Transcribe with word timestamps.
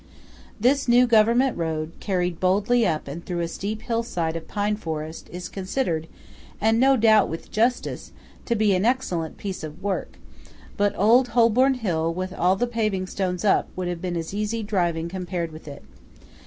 This 0.59 0.87
new 0.87 1.05
government 1.05 1.55
road, 1.59 1.91
carried 1.99 2.39
boldly 2.39 2.87
up 2.87 3.07
and 3.07 3.23
through 3.23 3.41
a 3.41 3.47
steep 3.47 3.83
hill 3.83 4.01
side 4.01 4.35
of 4.35 4.47
pine 4.47 4.75
forest 4.75 5.29
is 5.31 5.47
considered–and 5.47 6.79
no 6.79 6.97
doubt 6.97 7.29
with 7.29 7.51
justice–to 7.51 8.55
be 8.55 8.73
an 8.73 8.83
excellent 8.83 9.37
piece 9.37 9.63
of 9.63 9.83
work; 9.83 10.17
but 10.75 10.97
old 10.97 11.27
Holborn 11.37 11.75
Hill 11.75 12.11
with 12.11 12.33
all 12.33 12.55
the 12.55 12.65
paving 12.65 13.05
stones 13.05 13.45
up 13.45 13.67
would 13.75 13.87
have 13.87 14.01
been 14.01 14.15
easy 14.17 14.63
driving 14.63 15.07
compared 15.07 15.51
with 15.51 15.67
it. 15.67 15.83